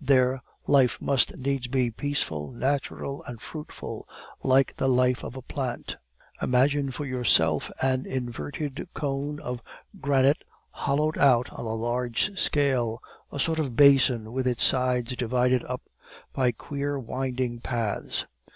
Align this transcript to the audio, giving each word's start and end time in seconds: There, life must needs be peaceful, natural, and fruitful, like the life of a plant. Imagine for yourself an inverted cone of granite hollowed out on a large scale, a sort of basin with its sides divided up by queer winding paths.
There, 0.00 0.40
life 0.68 1.02
must 1.02 1.36
needs 1.36 1.66
be 1.66 1.90
peaceful, 1.90 2.52
natural, 2.52 3.24
and 3.24 3.42
fruitful, 3.42 4.08
like 4.40 4.76
the 4.76 4.86
life 4.88 5.24
of 5.24 5.34
a 5.34 5.42
plant. 5.42 5.96
Imagine 6.40 6.92
for 6.92 7.04
yourself 7.04 7.72
an 7.82 8.06
inverted 8.06 8.86
cone 8.94 9.40
of 9.40 9.60
granite 10.00 10.44
hollowed 10.70 11.18
out 11.18 11.50
on 11.52 11.64
a 11.64 11.74
large 11.74 12.38
scale, 12.38 13.02
a 13.32 13.40
sort 13.40 13.58
of 13.58 13.74
basin 13.74 14.30
with 14.32 14.46
its 14.46 14.62
sides 14.62 15.16
divided 15.16 15.64
up 15.64 15.82
by 16.32 16.52
queer 16.52 16.96
winding 16.96 17.58
paths. 17.58 18.26